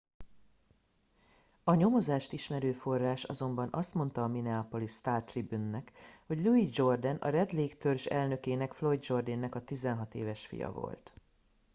a 1.63 1.73
nyomozást 1.75 2.31
ismerő 2.33 2.71
forrás 2.73 3.23
azonban 3.23 3.69
azt 3.71 3.93
mondta 3.93 4.23
a 4.23 4.27
minneapolis 4.27 4.91
star 4.91 5.23
tribune 5.23 5.69
nak 5.69 5.91
hogy 6.25 6.43
louis 6.45 6.77
jourdain 6.77 7.15
a 7.15 7.29
red 7.29 7.53
lake 7.53 7.75
törzs 7.75 8.05
elnökének 8.05 8.73
floyd 8.73 9.03
jourdain 9.05 9.39
nek 9.39 9.55
a 9.55 9.63
16 9.63 10.15
éves 10.15 10.45
fia 10.45 10.71
volt 10.71 11.13